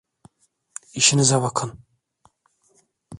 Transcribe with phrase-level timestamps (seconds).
[0.93, 1.79] İşinize bakın!